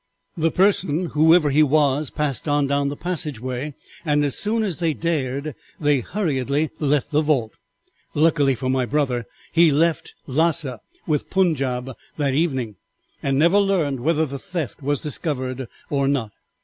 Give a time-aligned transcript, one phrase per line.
[0.35, 4.95] The person, whoever he was, passed on down the passageway, and as soon as they
[4.95, 7.53] dared they hurriedly left the vault.
[8.15, 12.77] Luckily for my brother he left Lassa with the Punjaub that evening,
[13.21, 16.31] and never learned whether the theft was discovered or not.